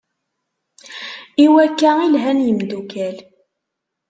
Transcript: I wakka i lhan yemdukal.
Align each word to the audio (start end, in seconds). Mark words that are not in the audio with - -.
I 1.43 1.45
wakka 1.53 1.89
i 2.05 2.07
lhan 2.13 2.39
yemdukal. 2.47 3.17